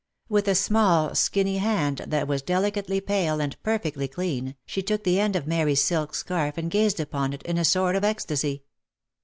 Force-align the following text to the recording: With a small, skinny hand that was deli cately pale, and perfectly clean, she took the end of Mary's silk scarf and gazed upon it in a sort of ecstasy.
With 0.29 0.47
a 0.47 0.55
small, 0.55 1.13
skinny 1.13 1.59
hand 1.59 2.01
that 2.07 2.27
was 2.27 2.41
deli 2.41 2.71
cately 2.71 3.05
pale, 3.05 3.39
and 3.39 3.55
perfectly 3.61 4.07
clean, 4.07 4.55
she 4.65 4.81
took 4.81 5.03
the 5.03 5.19
end 5.19 5.35
of 5.35 5.45
Mary's 5.45 5.83
silk 5.83 6.15
scarf 6.15 6.57
and 6.57 6.71
gazed 6.71 6.99
upon 6.99 7.33
it 7.33 7.43
in 7.43 7.59
a 7.59 7.63
sort 7.63 7.95
of 7.95 8.03
ecstasy. 8.03 8.63